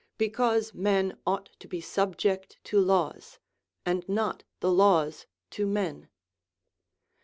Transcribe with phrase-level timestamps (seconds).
[0.17, 3.37] Because men ought to be sub ject to laws,
[3.85, 6.09] and not the laws to men.